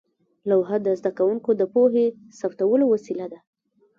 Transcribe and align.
لوحه 0.49 0.77
د 0.85 0.87
زده 0.99 1.11
کوونکو 1.17 1.49
د 1.55 1.61
پوهې 1.73 2.05
ثبتولو 2.39 2.85
وسیله 2.93 3.25
وه. 3.31 3.39